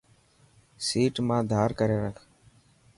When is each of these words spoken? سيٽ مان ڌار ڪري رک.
سيٽ 0.85 1.15
مان 1.27 1.41
ڌار 1.51 1.69
ڪري 1.79 1.97
رک. 2.03 2.17